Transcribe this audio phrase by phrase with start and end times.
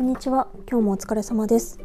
[0.00, 0.48] こんにちは。
[0.66, 1.78] 今日もお疲れ様です。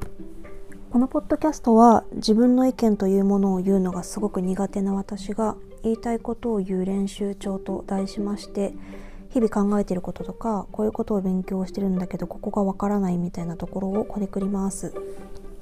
[0.89, 8.73] このポッドキャストは自分の意見というものを言うのがすごく苦手な私が言いたいことを言う練習帳と題しまして
[9.31, 14.93] 日々考えていることとかこういうことを勉強してるんだけどここがわからないみたいなところをこねくり回す。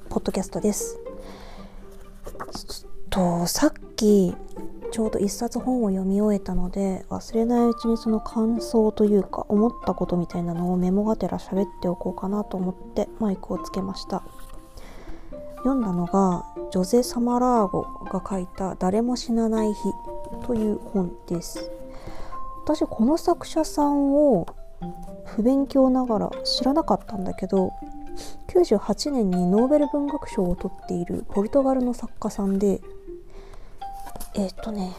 [0.08, 1.00] ポッドキャストです。
[3.10, 4.32] とさっき
[4.94, 14.22] ちょうど一冊本を読み終えたので忘れないうちにその感想というか思ったことみたいなのをメモがてら喋っておこうかなと思ってマイクをつけました。
[15.56, 19.92] 読んだのがジョゼ・サマラーゴが書いた「誰も死なない日」
[20.46, 21.72] という本です。
[22.64, 24.46] 私この作者さんを
[25.24, 27.72] 不勉強ながら知らなかったんだけど
[28.46, 32.80] 98年にノーベル文学賞を取っているポルトガルの作家さんで
[34.34, 34.92] えっ、とね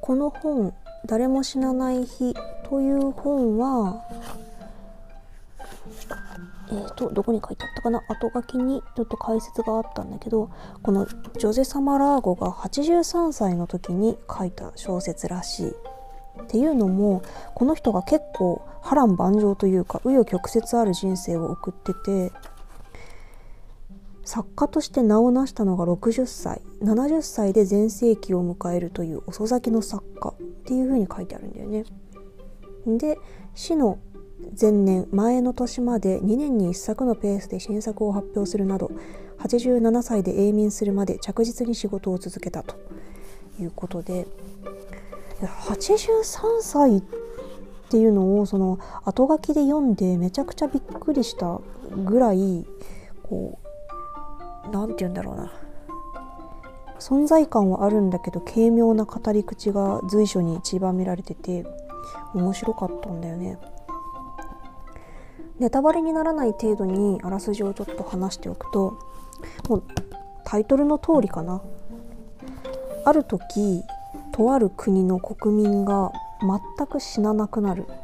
[0.00, 0.74] この本
[1.06, 2.34] 「誰も死なない日」
[2.68, 4.02] という本は
[6.70, 8.02] えーと、どこに書いてあったかな？
[8.08, 10.50] 後書きにちょっと解説があったんだけど
[10.82, 15.74] このジョゼ・サマラーゴが83歳の時に書いた小説らしい。
[16.42, 17.22] っていうのも
[17.54, 22.32] この人が結構波乱万丈というか紆余曲折ある人生を送ってて
[24.24, 31.84] 作家として名を成したのが60歳70歳で全盛期を迎えるという遅咲きの作家っていう風に書いてあるんだよね。
[32.86, 33.18] で
[33.54, 33.98] 死の
[34.60, 38.90] 前年前の年まで2年に1作のペースで新作を発表するなど
[39.38, 42.76] 87歳で永眠するまで着実に仕事を続けたと
[43.60, 44.26] いうことで
[45.40, 47.02] 83歳っ
[47.90, 51.60] ていうのをその後書きで読んでめちゃくちゃびっくりした
[52.04, 52.66] ぐらい
[53.22, 53.61] こう
[54.70, 55.52] 何て言うんだろうな
[56.98, 61.64] 存在感はあるんだけど軽妙な語り口が随所に散ばめられてて
[62.34, 63.58] 面白かったんだよね。
[65.58, 68.98] ネタバレにならない程度にあらすじをちょっと話しておくと
[69.68, 69.82] もう
[70.44, 71.62] タイトルの通りかな
[73.04, 73.82] ある時
[74.32, 76.10] とある国の国民が
[76.40, 77.94] 全く死ななくなるっ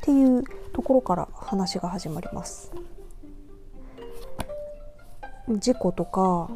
[0.00, 2.72] ていうところから話が始まります。
[5.48, 6.50] 事故とか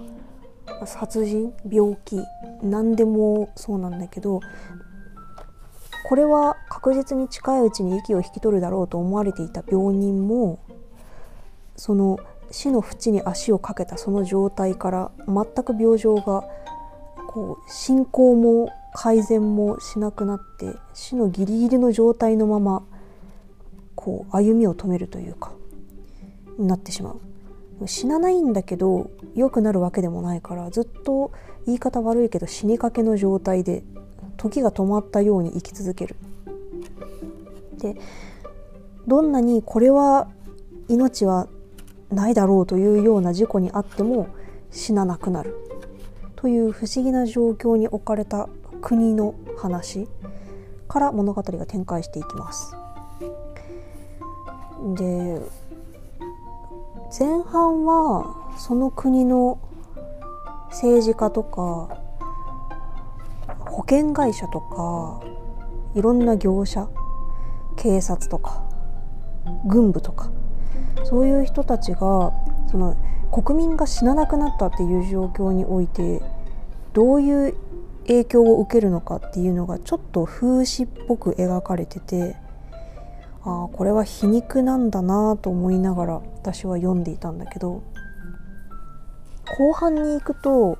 [0.84, 2.22] 殺人病気
[2.62, 4.40] 何でもそうなんだけど
[6.08, 10.58] これは確実に近いうちに息を引き取るだろうと思われていた病人も
[11.76, 12.18] その
[12.50, 16.44] 死の淵に足をかけたその状態から全く病状が
[17.28, 22.82] こう進行も改善もしなくなって死のギリギリの状態のまま
[23.94, 25.52] こう歩みを止めるというか
[26.58, 27.20] なってしまう。
[27.86, 31.32] 死なないんだけど良くなるわけでもないからずっと
[31.66, 33.82] 言い方悪いけど死にかけの状態で
[34.36, 36.16] 時が止まったように生き続ける。
[37.78, 37.96] で
[39.06, 40.28] どんなにこれは
[40.88, 41.48] 命は
[42.10, 44.28] ないだろうというような事故にあっても
[44.70, 45.56] 死ななくなる
[46.36, 48.48] という不思議な状況に置かれた
[48.80, 50.08] 国の話
[50.88, 52.74] から物語が展開していきます。
[54.96, 55.40] で
[57.18, 59.58] 前半はその国の
[60.68, 62.00] 政治家とか
[63.68, 65.20] 保険会社とか
[65.96, 66.88] いろんな業者
[67.76, 68.62] 警察とか
[69.66, 70.30] 軍部とか
[71.04, 72.32] そういう人たちが
[72.70, 72.96] その
[73.32, 76.22] 国民が死ななくなったっていう状況において
[76.92, 77.54] どういう
[78.06, 82.36] 影響を受けるのかっていうのがちょっと風刺っぽく描かれてて
[83.42, 87.82] ああこれは皮肉なんだなと思いながら私は読んでいたんだけど
[89.58, 90.78] 後半に行くと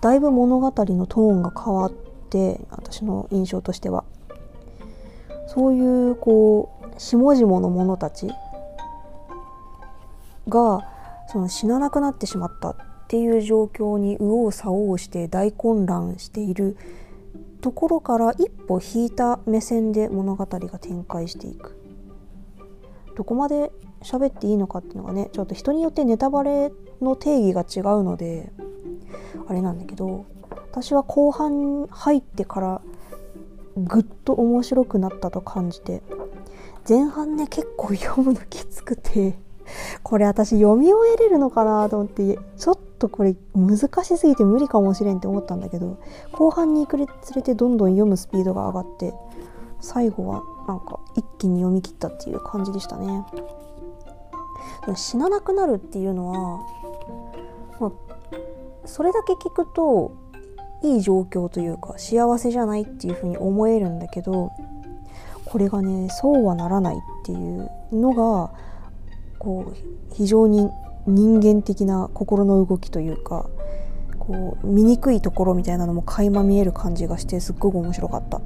[0.00, 1.92] だいぶ物語のトーンが変わっ
[2.30, 4.04] て私の印象としては。
[5.48, 8.28] そういうこう下々の者たち
[10.48, 10.86] が
[11.26, 12.76] その死ななくなってしまったっ
[13.08, 16.76] ていう状況に右往左往して大混乱している
[17.62, 21.77] ところから一歩引いた目線で物語が展開していく。
[23.18, 26.70] どこまで喋っていいのかっていうのがねちょっと人によってネタバレ
[27.02, 28.52] の定義が違うので
[29.48, 30.24] あれなんだけど
[30.70, 32.80] 私は後半入ってから
[33.76, 36.00] ぐっと面白くなったと感じて
[36.88, 39.36] 前半ね結構読むのきつくて
[40.04, 45.98] これ私読み終えれるのかなと思ってちょっとこれ難しすぎて無理かもしれんって思ったんだけど
[46.30, 49.12] 後半に行くにつれてどんどん読むスピードが上がって
[49.80, 53.24] 最後はなんか一気に読み切ったっていう感じでしたね。
[54.94, 56.60] 死ななくなるっていうのは、
[57.80, 57.90] まあ、
[58.84, 60.12] それだけ聞くと
[60.82, 64.52] いい状況というか幸せじゃないっていうふうに思えるんだけど
[65.44, 68.52] これがねそうはならないっていうのが
[69.38, 70.70] こう非常に
[71.06, 73.48] 人間的な心の動きというか
[74.18, 78.40] こう醜いところみたいなのも垣間見える感じがしてすっごく面白かった。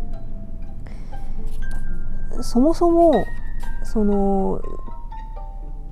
[2.42, 3.24] そもそも
[3.84, 4.62] その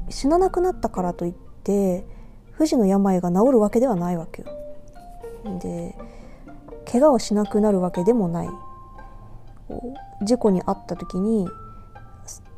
[0.09, 1.33] 死ななくなったからといっ
[1.65, 2.05] て
[2.53, 4.49] 不治の病が治るわけではないわけよ。
[5.61, 5.97] で
[6.91, 8.49] 怪我をしなくなるわけでもない。
[10.23, 11.49] 事故に遭った時に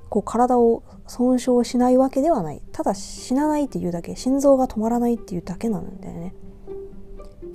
[0.08, 2.62] こう体を損傷しないわけではない。
[2.72, 4.16] ただ死なないっていうだけ。
[4.16, 6.34] 心臓が止まらないっていうだけなんだよね。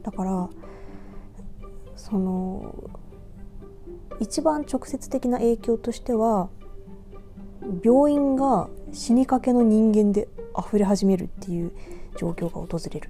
[0.04, 0.50] だから
[1.96, 2.74] その
[4.20, 6.50] 一番直接的な影響としては
[7.84, 10.28] 病院が死にかけの人間で
[10.58, 11.72] 溢れ始めるっていう
[12.18, 13.10] 状況が訪れる。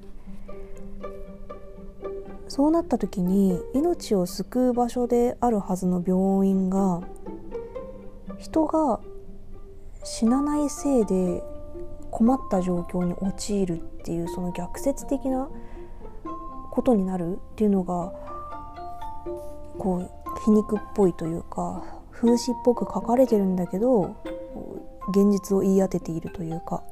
[2.48, 7.02] そうなった時に命を救う場所であるはずの病院が
[8.38, 9.00] 人が
[10.04, 11.44] 死なないせいで
[12.10, 15.50] 困った状況に陥るっていうその逆説的な
[16.72, 18.14] ことになるっていうのが
[19.78, 20.12] こう
[20.46, 24.16] 皮肉っぽいというか風刺っぽく書かれてるんだけど
[25.10, 26.84] 現実を言い当てているというか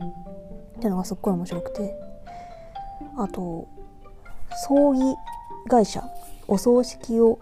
[0.00, 2.06] っていうのがすっごい面白くて。
[3.16, 3.68] あと
[4.68, 5.00] 葬儀
[5.68, 6.02] 会社
[6.48, 7.38] お葬式を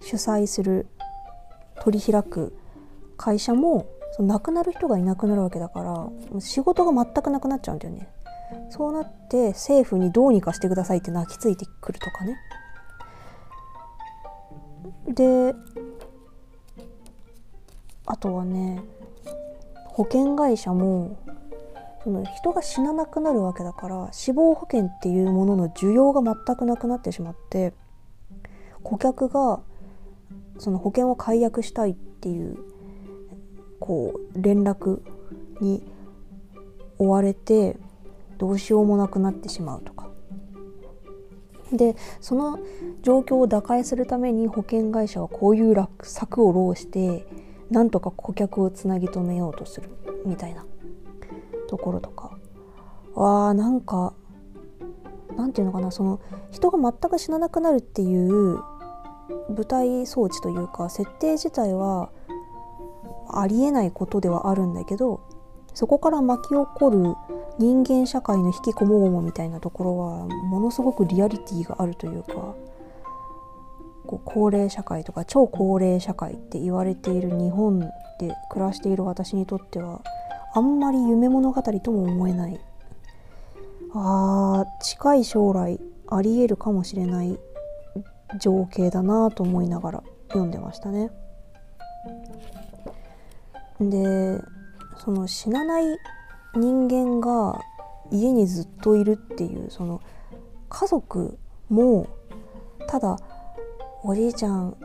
[0.00, 0.86] 主催する
[1.80, 2.56] 取り開く
[3.16, 8.08] 会社もその亡くなる人がいなくなるわけだから仕事が全くなくなっちゃうんだよね。
[8.70, 12.36] そうなって政府にどうにかしてくださいって泣きついてくるとかね。
[15.08, 15.54] で
[18.06, 18.82] あとはね
[19.86, 21.18] 保険会社も
[22.04, 27.74] その人が死ななくなるわけだから死亡保険っていうものの需要が全くなくなってしまって
[28.82, 29.60] 顧客が
[30.58, 32.56] その保険を解約したいっていう
[33.80, 35.00] こう連絡
[35.60, 35.82] に
[36.98, 37.76] 追われて
[38.38, 39.92] どうしようもなくなってしまうと
[41.72, 42.58] でその
[43.02, 47.26] 状況を打開するために保険会社はこういう策を浪して
[47.70, 49.90] なんとか顧客をつなぎ止めようとする
[50.24, 50.64] みたいな
[51.68, 52.36] ところとか。
[53.16, 54.12] わあなんか
[55.36, 56.20] なんていうのかなその
[56.50, 58.60] 人が全く死ななくなるっていう
[59.48, 62.10] 舞台装置というか設定自体は
[63.28, 65.20] ありえないことではあるんだけど
[65.74, 67.14] そこから巻き起こる
[67.58, 72.54] 人間社会の引きこもごもみたいなところはものすごくリアリティがあるというか
[74.06, 80.02] こう高齢社会とか超高齢社会って言われている日本で暮らしている私にとっては
[80.54, 82.60] あんまり夢物語とも思えない
[83.94, 87.38] あー近い将来ありえるかもしれない
[88.40, 91.10] 情景だなと思いながら読んでましたね。
[93.80, 94.40] で
[94.98, 95.84] その死なない
[96.56, 97.60] 人間が
[98.10, 100.00] 家にずっといるっていうその
[100.68, 101.38] 家族
[101.68, 102.08] も
[102.88, 103.18] ただ
[104.02, 104.76] おじいちゃん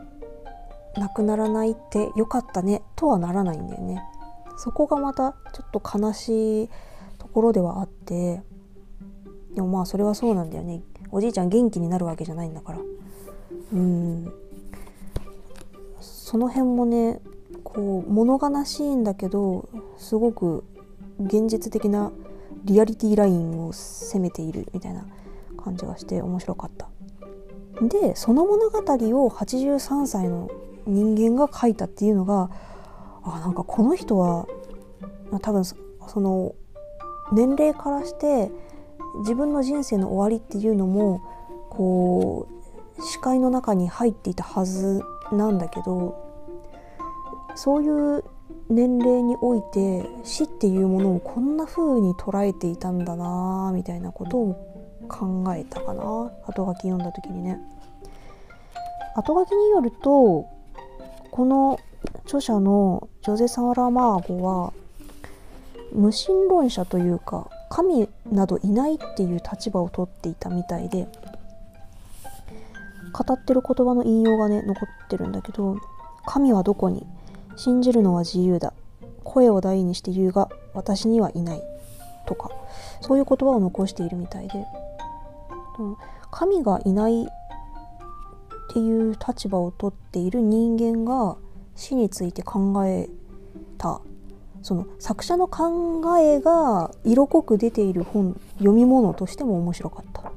[0.96, 4.02] 亡くならないってよかったねとはならないんだよね。
[4.56, 6.70] そこがまたちょっと悲しい
[7.18, 8.42] ところではあって。
[9.54, 10.82] でもまあそれはそうなんだよね。
[11.10, 12.78] おじいちゃん元気になるわけじゃないんだから。
[13.72, 14.32] うん。
[16.00, 17.20] その辺もね
[17.64, 20.64] こう物悲しいんだけどすごく
[21.26, 22.12] 現実的な
[22.64, 25.06] リアリティラインを攻めているみたいな
[25.56, 26.88] 感じがして面白かった。
[27.80, 30.50] でその物語を83歳の
[30.86, 32.50] 人間が書いたっていうのが
[33.24, 34.46] あなんかこの人は
[35.40, 35.76] 多分そ
[36.20, 36.54] の
[37.32, 38.50] 年齢からして
[39.20, 41.22] 自分の人生の終わりっていうのも
[41.70, 42.46] こ
[42.98, 45.02] う視界の中に入っていたはず
[45.32, 46.14] なんだけど
[47.54, 47.88] そうい
[48.18, 48.24] う
[48.68, 56.32] 年齢において死っていうものをこんな風に捉えていたんだなみたいなことを考えたかな後
[56.66, 57.58] 書き読んだ時にね。
[59.14, 60.48] 後書きによると
[61.30, 61.78] この
[62.24, 64.72] 著者のジョゼ・サラマーゴは
[65.92, 71.06] 無神論者というか神などいないっていう立場をとっていたみたいで
[73.12, 75.76] 語ってる言葉の引用がね残ってるんだけど
[76.26, 77.06] 「神はどこに？
[77.56, 78.72] 信じるのは自由だ。
[79.24, 81.62] 声を大にして言うが私にはいない」
[82.26, 82.50] とか
[83.00, 84.66] そういう言葉を残しているみたいで。
[86.30, 87.26] 神がいないっ
[88.72, 91.36] ていう立場をとっている人間が
[91.76, 93.08] 死について考え
[93.78, 94.00] た。
[94.62, 100.32] その作者の考えが色濃く出ている本読み物としても面白かった。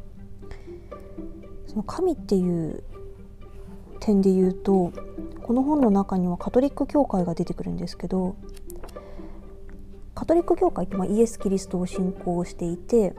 [1.68, 2.84] その神っていう
[4.06, 4.94] 点で言うと
[5.42, 8.36] この本の中にはカトリック教会が出てくるんですけど
[10.14, 13.16] カトリック教会ってまイエス・キリストを信仰していて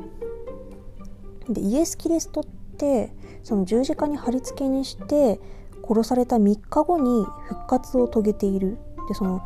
[1.49, 2.45] でイエス・キリストっ
[2.79, 3.13] て
[3.43, 5.41] その十字架に貼り付けにして
[5.87, 8.79] 殺された3日後に復活を遂げている。
[9.09, 9.43] でその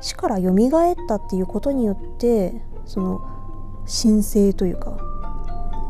[0.00, 3.20] 死からよみがえったっていうことによってその
[3.86, 4.98] 神聖というか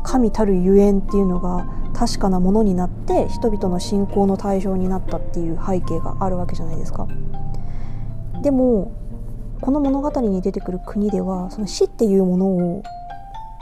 [0.03, 7.07] 神たるゆえんっていうのが確かなものになって人々の信仰の対象になったっていう背景があるわけじゃないですか。
[8.43, 8.91] でも
[9.61, 12.83] この物語に出てくる国ではその死っていうものを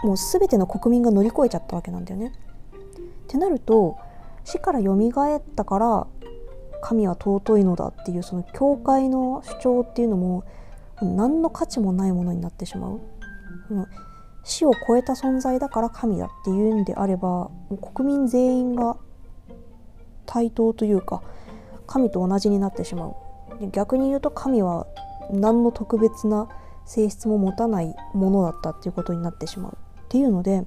[0.04, 2.34] もう全ての国民が乗り越えちゃったわけなんだよね。
[3.26, 3.98] ってなると
[4.44, 6.08] 死からよみがえったから
[6.82, 10.44] 神は尊いのだっていうその教会の主張っていうのも
[11.02, 13.00] 何の価値もないものになってしまう。
[13.72, 13.88] うん
[14.46, 17.50] 死を超えた存在だから神だっていうんであれば
[17.94, 18.96] 国民全員が
[20.26, 21.22] 対等というか
[21.88, 23.16] 神と同じになってしまう。
[23.72, 24.88] 逆に言うと神は
[25.32, 26.48] 何の特別な
[26.86, 29.78] 性質も持たないものだったっていうことになってしまう。
[30.06, 30.64] っていうので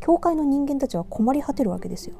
[0.00, 2.16] 教会の人間たちは困り果てるわけですよ。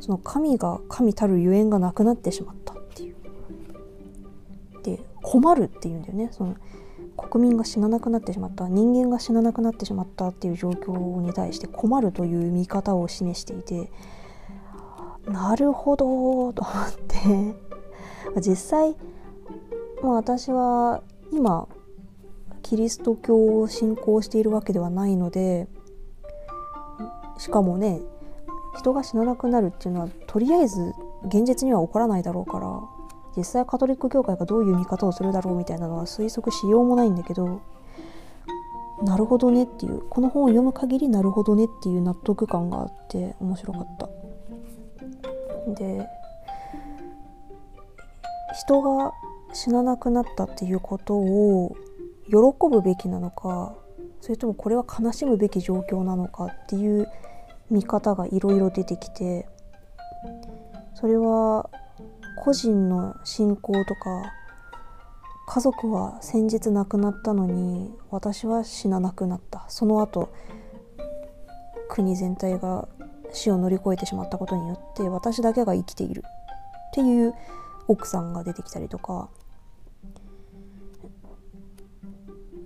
[0.00, 3.16] その神が神たるゆえんがなくなってしまったっていう。
[4.82, 6.28] で困るっていうんだよね。
[6.32, 6.56] その
[7.16, 13.90] 国民が死ななくなってしまった人間が死ななくなってしまったっていう状況に対して困るという見方を示していて
[15.26, 17.54] なるほどと思って
[18.40, 18.96] 実際、
[20.02, 21.02] まあ、私は
[21.32, 21.68] 今
[22.62, 25.68] キリスト教を信仰しているわけではないので
[27.38, 28.00] しかもね
[28.78, 30.94] 人が死ななくなるっていうのはとりあえず
[31.26, 32.80] 現実には起こらないだろうから
[33.36, 37.62] 実際カトリック教会がどういう見方をするだろうみたいなのは推測しようもないんだけど
[39.02, 44.08] なるほどねっていうこの本を読む限りなるほどねっていう納得感があって面白かった。
[45.74, 46.06] で
[48.54, 49.12] 人が
[49.52, 51.76] 死ななくなったっていうことを
[52.26, 52.34] 喜
[52.70, 53.74] ぶべきなのか
[54.20, 57.08] それともこれは悲しむべき状況なのかっていう
[57.70, 59.48] 見方がいろいろ出てきて
[60.94, 61.68] それは
[62.44, 64.32] 個人の信仰とか
[65.46, 69.64] 家族は先日亡くなったのに私は死ななくなった。
[69.68, 70.28] その後
[71.88, 72.88] 国全体が
[73.32, 76.24] 死を乗り越えてしまったことによって私だけが生きている。
[76.88, 77.32] っていう
[77.86, 79.28] 奥さんが出てきたりとか。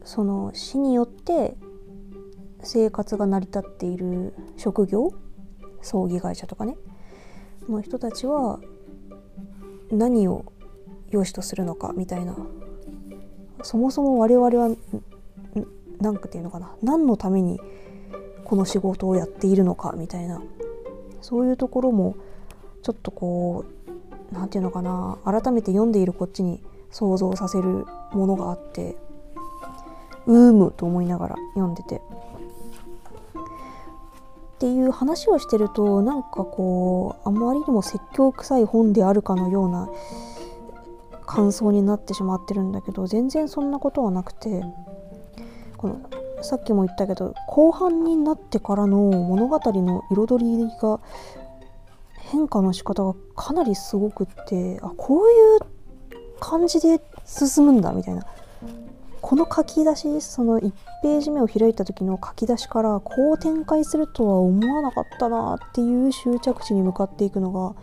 [0.05, 1.55] その死によって
[2.63, 5.13] 生活が成り立っている職業
[5.83, 6.79] 葬儀会社とかね。
[7.69, 8.59] の人たちは
[9.91, 10.45] 何を
[11.11, 12.37] 良しとするのかみたいな。
[13.63, 14.77] そもそも我々は
[16.01, 16.75] 何て言うのかな。
[16.83, 17.61] 何のために
[18.45, 20.43] この仕事をやっているのかみたいな。
[21.21, 22.17] そういうところも
[22.83, 23.65] ちょっとこ
[24.31, 25.19] う何て言うのかな。
[25.25, 28.97] 改めて読んでいるこっちに想像させるものがあって
[30.27, 32.01] うーむと思いながら読んでて。
[34.57, 39.91] っていう話をしてるとなんかこうあまりにも説教臭い本であるかのような
[41.27, 44.63] 感想になってしまってるんだけど全然そんなことはなくて
[45.77, 46.11] この
[46.43, 51.01] さっきも言ったけど後半になってからの物語の彩りが
[52.15, 55.61] 変化の仕方がかなりすごくってあこういう
[56.41, 58.27] 感じで進むんだみたいな。
[59.29, 67.75] この書き出しその1ページ目を開いた時の書き出しからこう展開するとは思わなかったなっていう終着地に向かっていくのが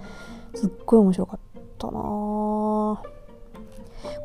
[0.57, 1.39] すっごい面白かっ
[1.77, 1.91] たな。
[1.91, 3.01] こ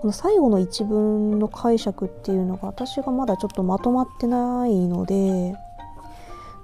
[0.04, 5.56] の最後の一文の解釈っていうのが私がまだちょっとまとまってないので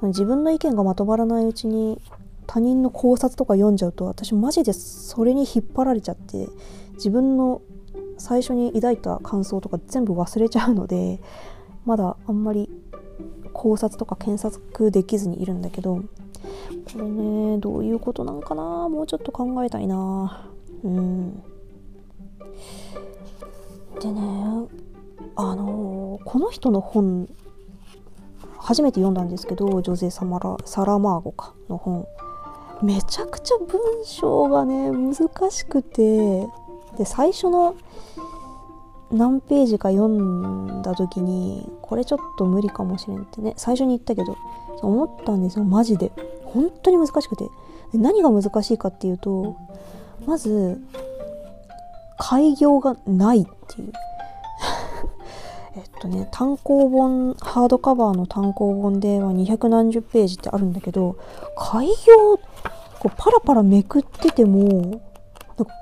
[0.03, 2.01] 自分の意見がまとまらないうちに
[2.47, 6.47] 他人の考察とか読んじゃうと私マジでそれに引っ張られちゃって
[6.93, 7.61] 自分の
[8.19, 11.21] 最初に抱いた感想とか全部忘れちゃうので
[11.85, 12.71] まだあんまり
[13.53, 16.03] 考察とか検索できずにいるんだけどこ
[16.97, 18.89] れねどういうことなんかな？
[18.89, 20.49] もうちょっと考えたいな。
[20.83, 21.43] うん。
[24.01, 24.21] でね
[25.37, 27.29] あのこの人の本
[28.59, 32.07] 初めて読んだんですけどジョゼ・サマラサラマーゴかの本。
[32.83, 35.15] めちゃくちゃ文章がね難
[35.51, 36.47] しくて
[36.99, 37.77] で最初の
[39.15, 44.37] 何ページか読んだ時にこれちょっと無理かもしれんってね最初に言ったけど
[44.83, 46.13] 思ったんですよマジで。
[46.45, 47.49] 本当に難しくて。
[47.93, 49.57] 何が難しいかっていうと
[50.27, 50.81] まず
[52.19, 53.93] 開業がないっていう。
[55.77, 61.17] えっとね単行本ハードカバーの単行本では200何十ページってあるんだけど
[61.57, 61.93] 開業
[63.01, 65.01] こうパラパラめくってても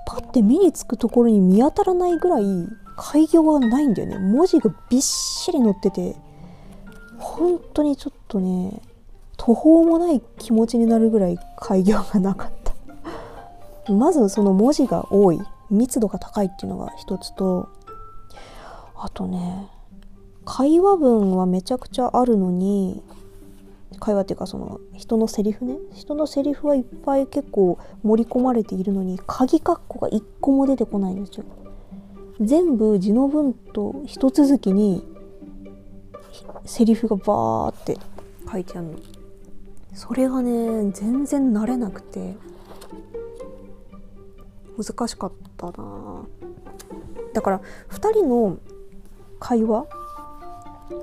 [0.07, 2.45] パッて目につくところに見当たらないぐらい
[2.97, 4.19] 開業はないんだよね。
[4.19, 6.17] 文字がびっしり載ってて
[7.19, 8.81] 本当にちょっとね
[9.37, 12.51] 途方もない気持ちになるぐらい開業がなかっ
[13.85, 13.93] た。
[13.93, 15.41] まずその文字が多い。
[15.71, 17.71] 密度が高いっていうのが一つと
[18.95, 19.69] あとね
[20.45, 23.03] 会話文はめちゃくちゃあるのに
[23.99, 25.77] 会話っていうかその人のセリフね。
[25.95, 31.45] 人のセリフはいっぱい結構盛り込まれているのに鍵括弧が一個も出てこないんですよ。
[32.45, 35.07] 全部字の文と一続きに
[36.65, 37.99] セリフがバーって
[38.51, 38.99] 書いてあるの。
[39.95, 42.37] それがね全然慣れなくて
[44.77, 46.27] 難しかったな。
[47.35, 48.59] だから2人の
[49.39, 49.87] 会話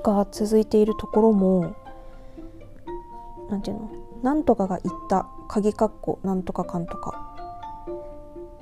[0.03, 1.75] が続いているところも
[3.49, 3.89] 何て言うの？
[4.23, 7.28] なんとかが言った鍵括弧なんとかかんとか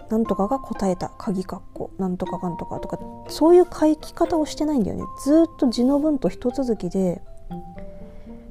[0.10, 2.98] なんとかが答えた鍵括弧なんとかかんとかとか
[3.28, 5.04] そういう書き方をしてないんだよね。
[5.24, 7.22] ずっと字の文と一続きで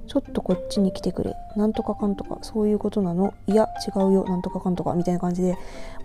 [0.07, 3.33] ちょっとこっちに来てくれなんとかかんとかそういうことなの。
[3.47, 5.53] いや違うよなんとかかんとかみたいな感じで。
[5.53, 5.59] も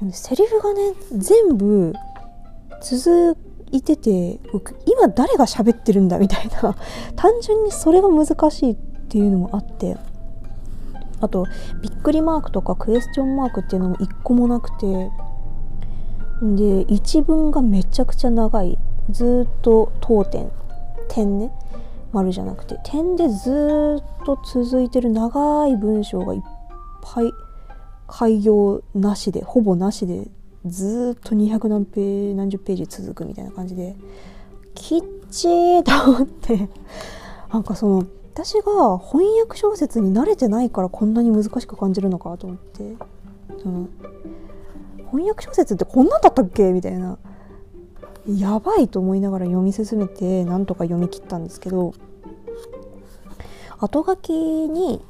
[0.03, 1.93] う、ね、セリフがね全部
[2.81, 3.37] 続
[3.71, 4.39] いてて
[4.85, 6.75] 今誰が喋ってるんだみたいな。
[7.15, 9.97] 単純にそれが難しいっていうのもあって。
[11.19, 11.45] あと
[11.83, 15.11] びっくりマークとかクエスチョンマークっていうのも一個もなくて。
[16.41, 18.77] で一文がめちゃくちゃ長い。
[19.09, 20.49] ずっと当点
[21.07, 21.51] 点ね。
[22.11, 22.79] 丸じゃなくて。
[22.83, 26.41] 点でずっと続いてる長い文章がいっ
[27.01, 27.31] ぱい。
[28.07, 30.27] 開業なしでほぼなしで
[30.65, 33.95] ずっと200何ペー何十ページ続くみたいな感じで。
[34.73, 36.69] きっちーと思って。
[37.53, 42.95] なんかその私が翻訳小説に慣れてないからこんなに難しく感じるのかと思って。
[43.61, 43.87] その
[45.11, 46.71] 翻訳小説ってこんなんだったっけ？
[46.71, 47.17] みたいな。
[48.27, 51.93] やばいと思いながら読み進めてなんとか読み切ったんですけど
[53.79, 54.31] 後書き
[54.69, 55.01] に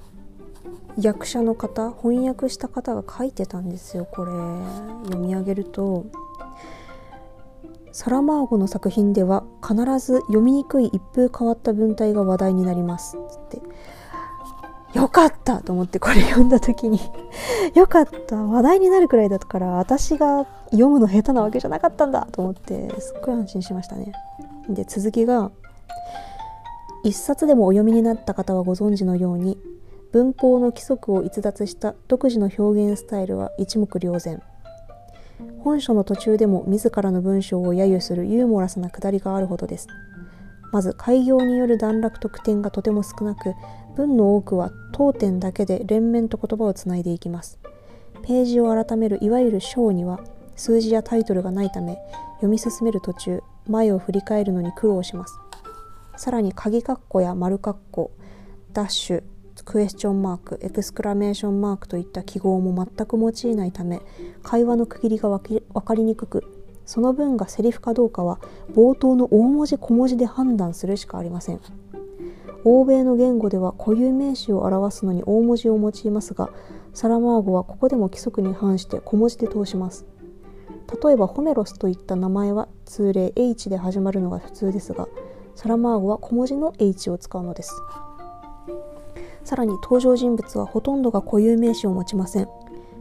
[0.97, 4.31] 役者の方翻訳した方が書いてたんですよこれ。
[5.05, 6.05] 読み上げると。
[7.93, 13.61] サラマーゴの作品では必ず読みにくい一風変わった文体が話題になりますって。
[14.93, 16.99] よかったと思ってこれ読んだ時に。
[17.75, 18.35] よかった。
[18.35, 24.11] 話題になるくらいだったから私が読むの下手なわけじゃなかったんだと思ってすっごい安心しましたね。
[24.69, 25.51] で続きが
[27.03, 29.57] 一冊でもお読みになった方はご存知のように
[30.11, 34.41] 文法の規則を逸脱した独自の表現スタイルは一目瞭然。
[35.63, 39.87] 本書の途中でも自らの文章を揶揄するユーモラスなくだりがあるほどです。
[40.71, 43.53] まず開業による段落得点がとても少なく
[43.95, 47.59] 文の多くは当点だけで連綿と言葉をつないでいきます。
[48.23, 50.19] ページを改めるいわゆる章には
[50.55, 51.97] 数字やタイトルがないため
[52.35, 55.39] 読み進める途中前を振り返るのに苦労します。
[56.17, 58.11] さらに鍵括弧や丸括弧
[58.73, 59.23] ダッシュ
[59.63, 64.01] クエスチョンマークエクスクラメーションマークといった記号も全く用いないため
[64.43, 66.43] 会話の区切りが分かりにくく
[66.85, 68.39] その文がセリフかどうかは
[68.73, 71.61] 冒頭の大文字小文字で判断するしかありません。
[72.63, 76.49] 欧米の言語では固有名詞を表すのに大文字を用いますが
[76.93, 80.05] サラマーゴはここでも規則に反して小文字で通します。
[81.03, 85.07] 例えばホメロスといった名前は通例 H で始まるのが普通ですが
[85.55, 87.71] サラマーゴは小文字の H を使うのです。
[89.43, 92.49] さらに登場人物はほとんどが固有名詞を持ちません。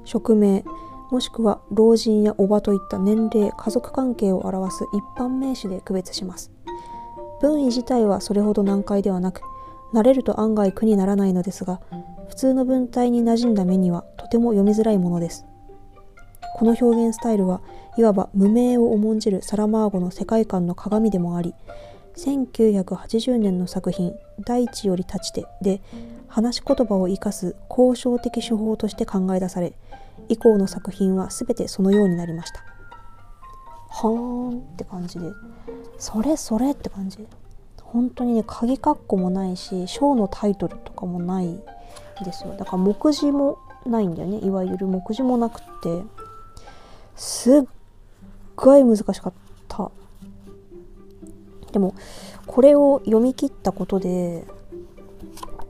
[0.05, 0.65] 職名
[1.11, 6.53] もしくは老人やおばといった年齢家族関係を表す一般名詞で区別します。
[7.41, 9.41] 文意自体はそれほど難解ではなく
[9.93, 11.81] 慣れると案外苦にならないのですが
[12.29, 15.45] 普通の文体に馴染んだ目にはとても読みづらいものです。
[16.55, 17.61] この表現スタイルは
[17.97, 21.55] いわば無名を重んじるサラマーゴの世界観の鏡でもあり
[22.17, 25.81] 1980年の作品「大地より立ちて」で
[26.29, 29.73] 話し言葉を生かす交渉的手法として考え出され
[30.29, 32.63] 以降の作品は全てそのようになりました。
[33.89, 35.33] はーんって感じで
[35.99, 37.27] それそれって感じ。
[37.93, 41.61] 本当にね鍵括弧もないしショーのタイトルとかもない
[42.25, 42.55] ですよ。
[42.57, 44.39] だから目次もないんだよね。
[44.39, 46.03] いわゆる目次もなくって。
[47.17, 47.63] すっ
[48.57, 49.33] ごい難しかっ
[49.69, 49.91] た。
[51.73, 51.95] でも
[52.47, 54.45] これを読み切ったことで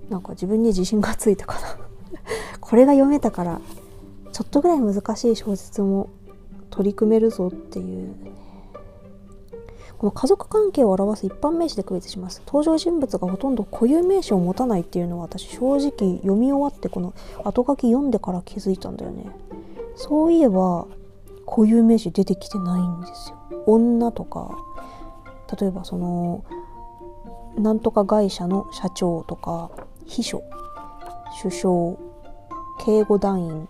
[0.09, 1.77] なんか自分に自信がついたかな。
[2.61, 3.61] これが読めたから
[4.33, 6.09] ちょっとぐらい難しい小説も
[6.71, 8.15] 取り組めるぞっていう
[10.01, 12.41] この家族関係を表す一般名詞で区別します。
[12.47, 17.13] 登場人物がほとんど固有名詞を持たないっていうのは私正直読み終わってこの
[17.45, 19.27] 後書き読んでから気づいたんだよね。
[19.97, 20.87] そういえば
[21.47, 23.63] 固有名詞出てきてないんですよ。
[23.67, 24.57] 女とか
[25.61, 26.47] 例えばその
[27.59, 29.71] なんとか会社の社長とか
[30.07, 30.43] 秘書
[31.43, 31.97] 首相
[32.87, 33.69] 警護団員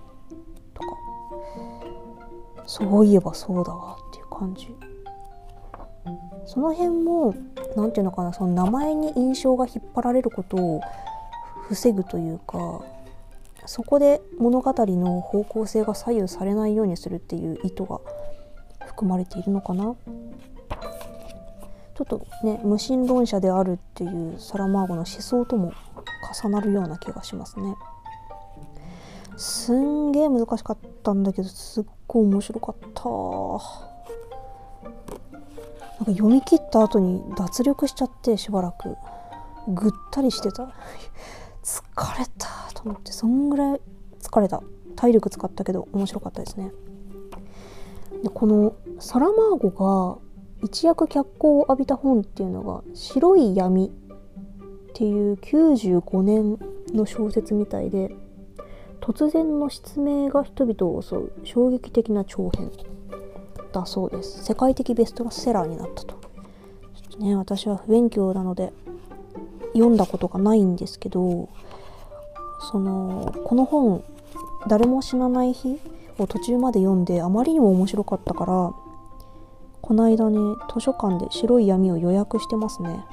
[0.75, 0.87] とか。
[2.67, 4.73] そういえばそうだわっていう感じ。
[6.47, 7.35] その辺も
[7.77, 10.81] 何て言うのかなその名前に印象が引っ張られることを
[11.69, 12.83] 防ぐというか
[13.67, 18.01] そこで物語の方向性が左右されないようにするっていう意図が
[18.87, 19.95] 含まれているのかな。
[21.95, 25.75] ちょっとね無神論者であるっていうサラマーゴの思想とも
[26.43, 27.77] 重なるような気がしますね。
[29.37, 33.90] すんげえ難しかったんだけどすっごい面白かった。
[36.01, 38.97] なんか読み切った後に脱力しちゃってしばらく
[39.69, 40.73] ぐったりしてた。
[41.63, 43.81] 疲れたと思ってそんぐらい
[44.21, 44.63] 疲れた。
[44.97, 46.73] 体力使ったけど面白かったですね。
[48.23, 50.19] でこのサラマーゴが
[50.63, 53.87] 一躍脚光を浴びた本っていうのが「白い闇」
[54.91, 56.59] っていう95年
[56.95, 58.15] の小説みたいで
[59.01, 62.71] 突然の失明が人々を襲う衝撃的な長編。
[63.73, 64.45] だそうです。
[64.45, 66.15] 世界的ベストセラーになったと。
[66.15, 68.73] ちょっとね私は不勉強なので
[69.73, 71.49] 読んだことがないんですけど
[72.71, 74.03] そのこの本
[74.69, 75.79] 「誰も死なない日」
[76.19, 78.75] を途中まで読んであまりにも面白かったから
[79.81, 80.39] この間ね
[80.73, 83.05] 図書館で白い闇を予約してますね。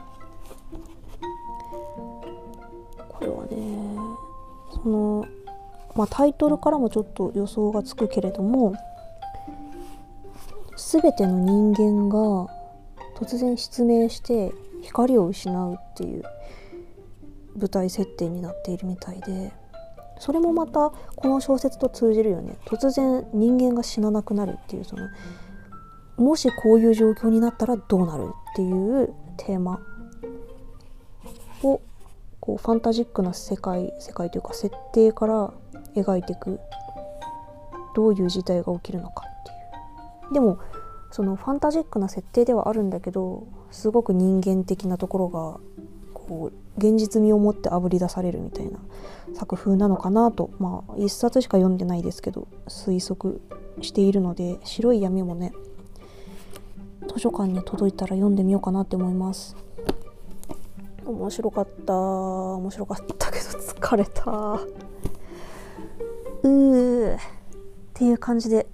[3.09, 3.97] これはね
[4.83, 5.25] その
[5.95, 8.73] まあタイトルからもちょっと予想がつくけれども
[10.77, 12.47] 全ての人間が
[13.15, 16.23] 突然失明して光を失うっていう
[17.57, 19.51] 舞台設定になっているみたいで
[20.19, 22.57] それもまたこの小説と通じるよね。
[22.65, 25.07] 突然人間が死ななくなるっていうその
[26.17, 29.79] もしこういう状況になったらどうなるっていうテーマ
[31.63, 31.81] を
[32.39, 35.53] こうファンタジックな世界世界というか設定から
[35.95, 36.59] 描いていく。
[37.95, 39.23] どういう事態が起きるのか。
[40.31, 40.59] でも
[41.11, 45.59] そのファンタジックな設定ではあるんだけどすごく人間的なところが
[46.13, 48.79] こう現実味を持ってあぶり出されるみたいな
[49.33, 53.41] 作風なのかなとまあ一冊しか読んでないですけど推測
[53.81, 55.53] しているので白い闇もね
[57.13, 59.55] 図書館に届いたら読んでみようかなって思います。
[61.05, 61.93] 面白かった。
[61.93, 64.59] 面白かったけど疲れた。
[66.43, 67.15] うー。
[67.15, 67.19] っ
[67.93, 68.67] ていう感じで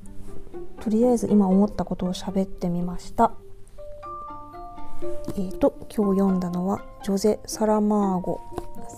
[0.83, 3.31] とりあえず今思ったことを喋ってみました。
[5.29, 8.41] えーと今日読んだのはジョゼ・サラマーゴ。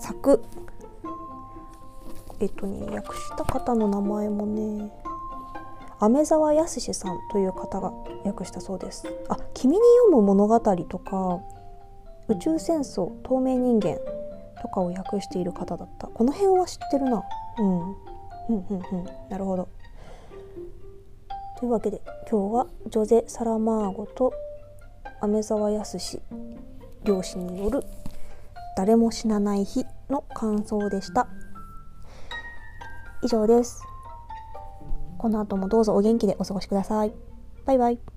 [0.00, 0.42] 作。
[2.40, 4.90] えっ、とね訳した方の名前もね
[6.00, 7.92] 飴沢康さんという方が
[8.24, 9.06] 訳したそうです。
[9.28, 11.40] あ君に読む物語とか
[12.26, 13.98] 宇宙戦争透明人間
[14.60, 16.08] とかを訳している方だった。
[16.08, 17.22] この辺は知ってるな。
[17.58, 17.90] うん。
[17.90, 17.96] うん
[18.48, 19.04] うんうん。
[19.28, 19.68] なるほど。
[21.58, 24.32] というわけで今日はジョゼ・サラマーゴと
[25.20, 26.20] 飴沢康
[27.04, 27.84] 両親による
[28.76, 31.28] 「誰も死なない日」の感想でした
[33.22, 33.82] 以上です
[35.18, 37.12] この後もどうぞお元気でお過ごしください。
[37.64, 38.15] バイバイ。